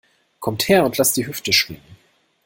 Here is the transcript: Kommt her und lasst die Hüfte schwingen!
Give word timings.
Kommt 0.39 0.67
her 0.67 0.83
und 0.83 0.97
lasst 0.97 1.15
die 1.15 1.27
Hüfte 1.27 1.53
schwingen! 1.53 1.83